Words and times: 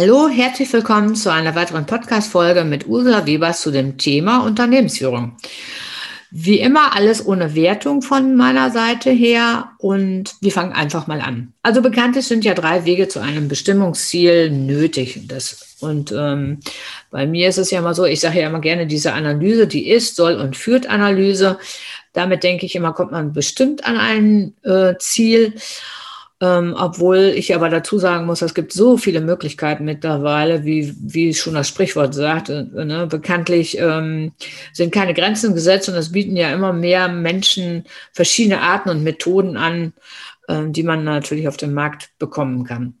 Hallo, 0.00 0.28
herzlich 0.28 0.72
willkommen 0.72 1.16
zu 1.16 1.32
einer 1.32 1.56
weiteren 1.56 1.84
Podcast-Folge 1.84 2.62
mit 2.62 2.86
Ursula 2.86 3.26
Webers 3.26 3.62
zu 3.62 3.72
dem 3.72 3.98
Thema 3.98 4.44
Unternehmensführung. 4.46 5.36
Wie 6.30 6.60
immer 6.60 6.94
alles 6.94 7.26
ohne 7.26 7.56
Wertung 7.56 8.00
von 8.00 8.36
meiner 8.36 8.70
Seite 8.70 9.10
her 9.10 9.72
und 9.78 10.36
wir 10.40 10.52
fangen 10.52 10.72
einfach 10.72 11.08
mal 11.08 11.20
an. 11.20 11.52
Also 11.64 11.82
bekanntlich 11.82 12.28
sind 12.28 12.44
ja 12.44 12.54
drei 12.54 12.84
Wege 12.84 13.08
zu 13.08 13.18
einem 13.18 13.48
Bestimmungsziel 13.48 14.52
nötig. 14.52 15.22
Das, 15.26 15.76
und 15.80 16.14
ähm, 16.16 16.60
bei 17.10 17.26
mir 17.26 17.48
ist 17.48 17.58
es 17.58 17.72
ja 17.72 17.80
immer 17.80 17.94
so, 17.94 18.04
ich 18.04 18.20
sage 18.20 18.38
ja 18.38 18.46
immer 18.46 18.60
gerne 18.60 18.86
diese 18.86 19.14
Analyse, 19.14 19.66
die 19.66 19.88
ist, 19.88 20.14
soll 20.14 20.36
und 20.36 20.56
führt 20.56 20.88
Analyse. 20.88 21.58
Damit 22.12 22.44
denke 22.44 22.66
ich 22.66 22.76
immer, 22.76 22.92
kommt 22.92 23.10
man 23.10 23.32
bestimmt 23.32 23.84
an 23.84 23.96
ein 23.96 24.54
äh, 24.62 24.94
Ziel. 25.00 25.54
Ähm, 26.40 26.76
obwohl 26.78 27.32
ich 27.34 27.52
aber 27.52 27.68
dazu 27.68 27.98
sagen 27.98 28.24
muss, 28.26 28.42
es 28.42 28.54
gibt 28.54 28.72
so 28.72 28.96
viele 28.96 29.20
Möglichkeiten 29.20 29.84
mittlerweile, 29.84 30.64
wie, 30.64 30.94
wie 31.00 31.34
schon 31.34 31.54
das 31.54 31.66
Sprichwort 31.66 32.14
sagt. 32.14 32.48
Äh, 32.48 32.62
ne? 32.62 33.08
Bekanntlich 33.08 33.76
ähm, 33.78 34.32
sind 34.72 34.92
keine 34.94 35.14
Grenzen 35.14 35.54
gesetzt 35.54 35.88
und 35.88 35.96
es 35.96 36.12
bieten 36.12 36.36
ja 36.36 36.52
immer 36.52 36.72
mehr 36.72 37.08
Menschen 37.08 37.84
verschiedene 38.12 38.60
Arten 38.60 38.88
und 38.88 39.02
Methoden 39.02 39.56
an, 39.56 39.92
äh, 40.46 40.62
die 40.68 40.84
man 40.84 41.02
natürlich 41.02 41.48
auf 41.48 41.56
dem 41.56 41.74
Markt 41.74 42.10
bekommen 42.20 42.64
kann. 42.64 42.94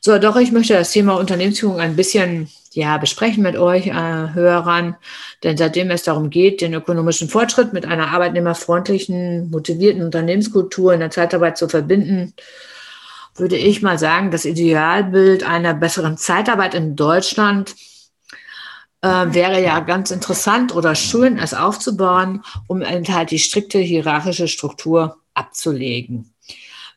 So, 0.00 0.18
doch 0.18 0.36
ich 0.36 0.50
möchte 0.50 0.74
das 0.74 0.90
Thema 0.90 1.14
Unternehmensführung 1.14 1.78
ein 1.78 1.94
bisschen 1.94 2.48
ja, 2.74 2.98
besprechen 2.98 3.42
mit 3.42 3.56
euch, 3.56 3.86
äh, 3.86 3.92
Hörern. 3.92 4.96
Denn 5.42 5.56
seitdem 5.56 5.90
es 5.90 6.02
darum 6.02 6.30
geht, 6.30 6.60
den 6.60 6.74
ökonomischen 6.74 7.28
Fortschritt 7.28 7.72
mit 7.72 7.86
einer 7.86 8.08
arbeitnehmerfreundlichen, 8.08 9.50
motivierten 9.50 10.02
Unternehmenskultur 10.02 10.92
in 10.92 11.00
der 11.00 11.10
Zeitarbeit 11.10 11.56
zu 11.56 11.68
verbinden, 11.68 12.34
würde 13.36 13.56
ich 13.56 13.82
mal 13.82 13.98
sagen, 13.98 14.30
das 14.30 14.44
Idealbild 14.44 15.44
einer 15.44 15.74
besseren 15.74 16.16
Zeitarbeit 16.16 16.74
in 16.74 16.96
Deutschland 16.96 17.74
äh, 19.02 19.26
wäre 19.34 19.62
ja 19.62 19.80
ganz 19.80 20.10
interessant 20.10 20.74
oder 20.74 20.94
schön, 20.94 21.38
es 21.38 21.52
aufzubauen, 21.52 22.42
um 22.66 22.82
halt 22.82 23.30
die 23.30 23.38
strikte 23.38 23.78
hierarchische 23.78 24.48
Struktur 24.48 25.18
abzulegen. 25.34 26.32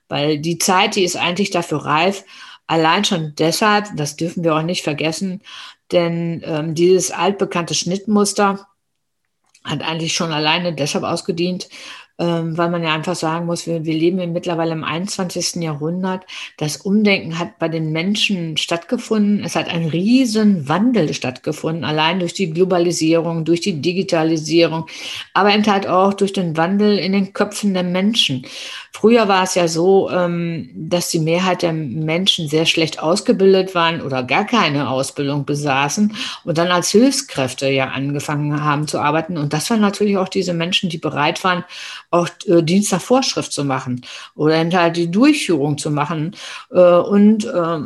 Weil 0.08 0.40
die 0.40 0.58
Zeit, 0.58 0.96
die 0.96 1.04
ist 1.04 1.18
eigentlich 1.18 1.50
dafür 1.50 1.80
reif, 1.80 2.24
Allein 2.68 3.06
schon 3.06 3.34
deshalb, 3.36 3.96
das 3.96 4.18
dürfen 4.18 4.44
wir 4.44 4.56
auch 4.56 4.62
nicht 4.62 4.84
vergessen, 4.84 5.42
denn 5.92 6.42
ähm, 6.46 6.76
dieses 6.76 7.12
altbekannte 7.12 7.74
Schnittmuster 7.74 8.68
hat 9.64 9.82
eigentlich 9.82 10.14
schon 10.14 10.32
alleine 10.32 10.74
deshalb 10.74 11.04
ausgedient, 11.04 11.70
ähm, 12.20 12.58
weil 12.58 12.70
man 12.70 12.84
ja 12.84 12.94
einfach 12.94 13.16
sagen 13.16 13.46
muss, 13.46 13.68
wir, 13.68 13.86
wir 13.86 13.94
leben 13.94 14.34
mittlerweile 14.34 14.72
im 14.72 14.84
21. 14.84 15.62
Jahrhundert. 15.62 16.26
Das 16.58 16.78
Umdenken 16.78 17.38
hat 17.38 17.60
bei 17.60 17.70
den 17.70 17.92
Menschen 17.92 18.58
stattgefunden. 18.58 19.44
Es 19.44 19.56
hat 19.56 19.70
ein 19.70 19.86
riesen 19.86 20.68
Wandel 20.68 21.14
stattgefunden, 21.14 21.84
allein 21.84 22.20
durch 22.20 22.34
die 22.34 22.52
Globalisierung, 22.52 23.46
durch 23.46 23.62
die 23.62 23.82
Digitalisierung, 23.82 24.88
aber 25.34 25.54
eben 25.54 25.66
halt 25.66 25.88
auch 25.88 26.14
durch 26.14 26.34
den 26.34 26.58
Wandel 26.58 26.98
in 26.98 27.12
den 27.12 27.34
Köpfen 27.34 27.74
der 27.74 27.84
Menschen. 27.84 28.46
Früher 28.92 29.28
war 29.28 29.44
es 29.44 29.54
ja 29.54 29.68
so, 29.68 30.10
ähm, 30.10 30.72
dass 30.74 31.10
die 31.10 31.20
Mehrheit 31.20 31.62
der 31.62 31.72
Menschen 31.72 32.48
sehr 32.48 32.66
schlecht 32.66 33.00
ausgebildet 33.00 33.76
waren 33.76 34.02
oder 34.02 34.24
gar 34.24 34.44
keine 34.44 34.90
Ausbildung 34.90 35.46
besaßen 35.46 36.16
und 36.46 36.58
dann 36.58 36.70
als 36.70 36.90
Hilfskräfte 36.90 37.70
ja 37.70 37.90
angefangen 37.90 38.64
haben 38.64 38.88
zu 38.88 39.00
arbeiten. 39.00 39.38
Und 39.38 39.54
das 39.54 39.70
waren 39.70 39.82
natürlich 39.82 40.18
auch 40.18 40.30
diese 40.30 40.56
Menschen, 40.56 40.90
die 40.90 40.98
bereit 40.98 41.44
waren, 41.44 41.64
auch 42.10 42.30
äh, 42.46 42.62
Dienst 42.62 42.94
Vorschrift 42.96 43.52
zu 43.52 43.64
machen 43.64 44.02
oder 44.36 44.58
halt 44.58 44.98
die 44.98 45.12
Durchführung 45.12 45.78
zu 45.78 45.92
machen. 45.92 46.36
Äh, 46.72 46.80
und 46.80 47.46
äh, 47.46 47.80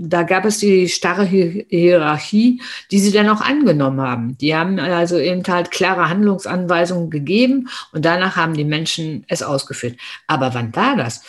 da 0.00 0.22
gab 0.22 0.44
es 0.44 0.58
die 0.58 0.88
starre 0.88 1.24
Hierarchie, 1.24 2.62
die 2.90 3.00
sie 3.00 3.10
dann 3.10 3.28
auch 3.28 3.40
angenommen 3.40 4.00
haben. 4.00 4.38
Die 4.38 4.54
haben 4.54 4.78
also 4.78 5.18
eben 5.18 5.42
halt 5.46 5.72
klare 5.72 6.08
Handlungsanweisungen 6.08 7.10
gegeben 7.10 7.68
und 7.92 8.04
danach 8.04 8.36
haben 8.36 8.54
die 8.54 8.64
Menschen 8.64 9.24
es 9.26 9.42
ausgeführt. 9.42 9.96
Aber 10.28 10.54
wann 10.54 10.74
war 10.76 10.96
das? 10.96 11.22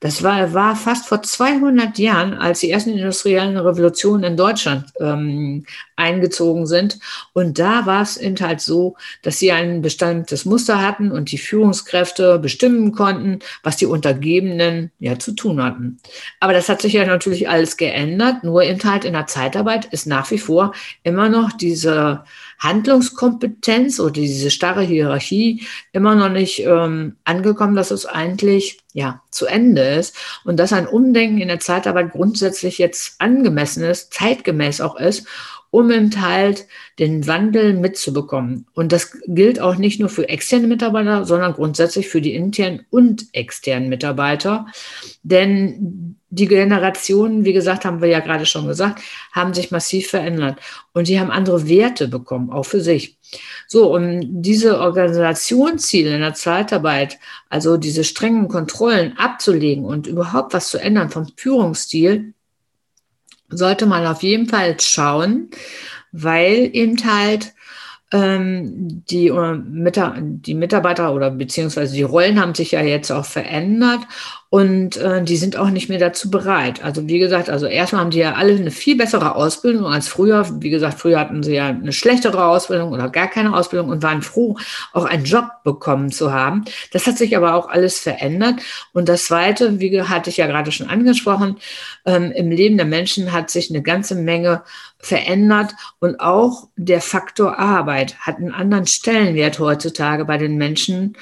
Das 0.00 0.22
war, 0.22 0.52
war 0.52 0.76
fast 0.76 1.06
vor 1.06 1.22
200 1.22 1.98
Jahren, 1.98 2.34
als 2.34 2.60
die 2.60 2.70
ersten 2.70 2.90
industriellen 2.90 3.56
Revolutionen 3.56 4.24
in 4.24 4.36
Deutschland 4.36 4.92
ähm, 5.00 5.64
eingezogen 5.96 6.66
sind. 6.66 6.98
Und 7.32 7.58
da 7.58 7.86
war 7.86 8.02
es 8.02 8.18
eben 8.18 8.36
halt 8.40 8.60
so, 8.60 8.96
dass 9.22 9.38
sie 9.38 9.52
ein 9.52 9.80
bestimmtes 9.80 10.44
Muster 10.44 10.82
hatten 10.82 11.10
und 11.10 11.32
die 11.32 11.38
Führungskräfte 11.38 12.38
bestimmen 12.38 12.92
konnten, 12.92 13.38
was 13.62 13.76
die 13.76 13.86
Untergebenen 13.86 14.90
ja 14.98 15.18
zu 15.18 15.32
tun 15.32 15.62
hatten. 15.62 15.98
Aber 16.40 16.52
das 16.52 16.68
hat 16.68 16.82
sich 16.82 16.92
ja 16.92 17.06
natürlich 17.06 17.48
alles 17.48 17.78
geändert. 17.78 18.44
Nur 18.44 18.62
eben 18.62 18.82
halt 18.84 19.04
in 19.06 19.14
der 19.14 19.26
Zeitarbeit 19.26 19.86
ist 19.86 20.06
nach 20.06 20.30
wie 20.30 20.38
vor 20.38 20.72
immer 21.02 21.28
noch 21.30 21.52
diese 21.52 22.24
Handlungskompetenz 22.58 24.00
oder 24.00 24.12
diese 24.12 24.50
starre 24.50 24.82
Hierarchie 24.82 25.66
immer 25.92 26.14
noch 26.14 26.30
nicht 26.30 26.60
ähm, 26.60 27.16
angekommen, 27.24 27.76
dass 27.76 27.90
es 27.90 28.06
eigentlich 28.06 28.78
ja 28.92 29.22
zu 29.30 29.46
Ende 29.46 29.82
ist 29.82 30.16
und 30.44 30.58
dass 30.58 30.72
ein 30.72 30.86
Umdenken 30.86 31.38
in 31.38 31.48
der 31.48 31.60
Zeitarbeit 31.60 32.12
grundsätzlich 32.12 32.78
jetzt 32.78 33.20
angemessen 33.20 33.84
ist, 33.84 34.14
zeitgemäß 34.14 34.80
auch 34.80 34.96
ist 34.96 35.26
um 35.70 35.90
eben 35.90 36.20
halt 36.20 36.66
den 36.98 37.26
Wandel 37.26 37.74
mitzubekommen. 37.74 38.66
Und 38.74 38.92
das 38.92 39.16
gilt 39.26 39.60
auch 39.60 39.76
nicht 39.76 40.00
nur 40.00 40.08
für 40.08 40.28
externe 40.28 40.66
Mitarbeiter, 40.66 41.24
sondern 41.24 41.52
grundsätzlich 41.52 42.08
für 42.08 42.20
die 42.20 42.34
internen 42.34 42.86
und 42.90 43.26
externen 43.32 43.88
Mitarbeiter. 43.88 44.66
Denn 45.22 46.16
die 46.28 46.48
Generationen, 46.48 47.44
wie 47.44 47.52
gesagt, 47.52 47.84
haben 47.84 48.00
wir 48.00 48.08
ja 48.08 48.20
gerade 48.20 48.46
schon 48.46 48.66
gesagt, 48.66 49.00
haben 49.32 49.54
sich 49.54 49.70
massiv 49.70 50.08
verändert 50.08 50.58
und 50.92 51.08
die 51.08 51.20
haben 51.20 51.30
andere 51.30 51.68
Werte 51.68 52.08
bekommen, 52.08 52.50
auch 52.50 52.64
für 52.64 52.80
sich. 52.80 53.18
So, 53.68 53.94
um 53.94 54.42
diese 54.42 54.80
Organisationsziele 54.80 56.14
in 56.14 56.20
der 56.20 56.34
Zeitarbeit, 56.34 57.18
also 57.48 57.76
diese 57.76 58.04
strengen 58.04 58.48
Kontrollen 58.48 59.16
abzulegen 59.16 59.84
und 59.84 60.06
überhaupt 60.06 60.52
was 60.52 60.68
zu 60.68 60.78
ändern 60.78 61.10
vom 61.10 61.26
Führungsstil, 61.36 62.34
sollte 63.48 63.86
man 63.86 64.06
auf 64.06 64.22
jeden 64.22 64.48
Fall 64.48 64.78
schauen, 64.80 65.50
weil 66.12 66.70
eben 66.72 66.96
halt 67.04 67.54
ähm, 68.12 69.02
die, 69.10 69.28
äh, 69.28 69.58
die 69.62 70.54
Mitarbeiter 70.54 71.12
oder 71.14 71.30
beziehungsweise 71.30 71.94
die 71.94 72.02
Rollen 72.02 72.40
haben 72.40 72.54
sich 72.54 72.72
ja 72.72 72.82
jetzt 72.82 73.10
auch 73.10 73.24
verändert 73.24 74.00
und 74.56 74.96
äh, 74.96 75.22
die 75.22 75.36
sind 75.36 75.58
auch 75.58 75.68
nicht 75.68 75.90
mehr 75.90 75.98
dazu 75.98 76.30
bereit. 76.30 76.82
Also 76.82 77.06
wie 77.06 77.18
gesagt, 77.18 77.50
also 77.50 77.66
erstmal 77.66 78.00
haben 78.00 78.10
die 78.10 78.20
ja 78.20 78.36
alle 78.36 78.54
eine 78.54 78.70
viel 78.70 78.96
bessere 78.96 79.34
Ausbildung 79.34 79.84
als 79.84 80.08
früher. 80.08 80.46
Wie 80.62 80.70
gesagt, 80.70 80.98
früher 80.98 81.20
hatten 81.20 81.42
sie 81.42 81.56
ja 81.56 81.66
eine 81.66 81.92
schlechtere 81.92 82.42
Ausbildung 82.42 82.92
oder 82.92 83.10
gar 83.10 83.28
keine 83.28 83.54
Ausbildung 83.54 83.90
und 83.90 84.02
waren 84.02 84.22
froh, 84.22 84.56
auch 84.94 85.04
einen 85.04 85.26
Job 85.26 85.44
bekommen 85.62 86.10
zu 86.10 86.32
haben. 86.32 86.64
Das 86.90 87.06
hat 87.06 87.18
sich 87.18 87.36
aber 87.36 87.54
auch 87.54 87.68
alles 87.68 87.98
verändert. 87.98 88.62
Und 88.94 89.10
das 89.10 89.26
Zweite, 89.26 89.78
wie 89.78 90.00
hatte 90.00 90.30
ich 90.30 90.38
ja 90.38 90.46
gerade 90.46 90.72
schon 90.72 90.88
angesprochen, 90.88 91.58
ähm, 92.06 92.32
im 92.32 92.50
Leben 92.50 92.78
der 92.78 92.86
Menschen 92.86 93.32
hat 93.32 93.50
sich 93.50 93.68
eine 93.68 93.82
ganze 93.82 94.14
Menge 94.14 94.62
verändert 94.96 95.74
und 96.00 96.18
auch 96.18 96.68
der 96.76 97.02
Faktor 97.02 97.58
Arbeit 97.58 98.18
hat 98.20 98.38
einen 98.38 98.54
anderen 98.54 98.86
Stellenwert 98.86 99.58
heutzutage 99.58 100.24
bei 100.24 100.38
den 100.38 100.56
Menschen 100.56 101.14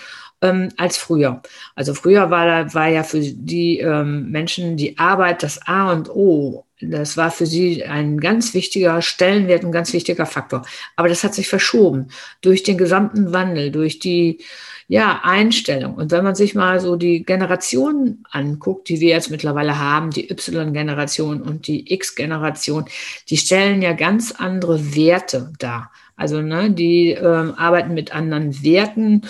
ähm, 0.45 0.69
als 0.77 0.97
früher. 0.97 1.43
Also 1.75 1.95
früher 1.95 2.31
war, 2.31 2.73
war 2.75 2.89
ja 2.89 3.03
für 3.03 3.21
die 3.21 3.79
ähm, 3.79 4.31
Menschen 4.31 4.77
die 4.77 4.99
Arbeit 4.99 5.43
das 5.43 5.67
A 5.67 5.91
und 5.93 6.11
O. 6.11 6.67
Das 6.81 7.17
war 7.17 7.31
für 7.31 7.47
sie 7.47 7.85
ein 7.85 8.21
ganz 8.21 8.53
wichtiger 8.53 9.01
Stellenwert, 9.01 9.65
ein 9.65 9.73
ganz 9.73 9.93
wichtiger 9.93 10.27
Faktor. 10.27 10.63
Aber 10.97 11.09
das 11.09 11.25
hat 11.25 11.35
sich 11.35 11.49
verschoben 11.49 12.09
durch 12.43 12.63
den 12.63 12.77
gesamten 12.77 13.33
Wandel, 13.33 13.71
durch 13.71 13.99
die 14.01 14.39
ja, 14.87 15.21
Einstellung. 15.23 15.95
Und 15.95 16.11
wenn 16.11 16.25
man 16.25 16.35
sich 16.35 16.55
mal 16.55 16.79
so 16.79 16.97
die 16.97 17.25
Generationen 17.25 18.25
anguckt, 18.31 18.91
die 18.91 19.01
wir 19.01 19.11
jetzt 19.11 19.31
mittlerweile 19.31 19.79
haben, 19.79 20.11
die 20.11 20.31
Y-Generation 20.31 21.41
und 21.41 21.69
die 21.69 21.91
X-Generation, 21.91 22.85
die 23.31 23.39
stellen 23.39 23.81
ja 23.81 23.95
ganz 23.95 24.33
andere 24.33 24.95
Werte 24.95 25.53
dar. 25.59 25.91
Also 26.17 26.43
ne, 26.43 26.71
die 26.71 27.11
ähm, 27.11 27.55
arbeiten 27.57 27.95
mit 27.95 28.15
anderen 28.15 28.63
Werten 28.63 29.23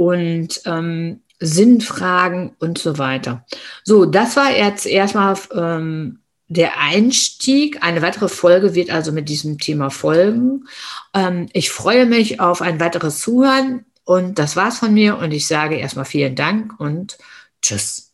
und 0.00 0.62
ähm, 0.64 1.20
Sinnfragen 1.40 2.56
und 2.58 2.78
so 2.78 2.96
weiter. 2.96 3.44
So, 3.84 4.06
das 4.06 4.34
war 4.34 4.50
jetzt 4.50 4.86
erstmal 4.86 5.36
ähm, 5.54 6.20
der 6.48 6.80
Einstieg. 6.80 7.82
Eine 7.82 8.00
weitere 8.00 8.28
Folge 8.28 8.74
wird 8.74 8.88
also 8.88 9.12
mit 9.12 9.28
diesem 9.28 9.58
Thema 9.58 9.90
folgen. 9.90 10.64
Ähm, 11.12 11.50
ich 11.52 11.70
freue 11.70 12.06
mich 12.06 12.40
auf 12.40 12.62
ein 12.62 12.80
weiteres 12.80 13.18
Zuhören 13.18 13.84
und 14.04 14.38
das 14.38 14.56
war's 14.56 14.78
von 14.78 14.94
mir 14.94 15.18
und 15.18 15.32
ich 15.32 15.46
sage 15.46 15.76
erstmal 15.76 16.06
vielen 16.06 16.34
Dank 16.34 16.80
und 16.80 17.18
tschüss. 17.60 18.09